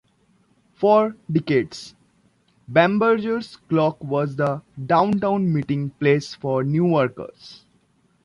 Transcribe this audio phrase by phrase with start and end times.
[0.73, 1.93] For decades,
[2.67, 7.59] Bamberger's clock was the downtown meeting place for Newarkers.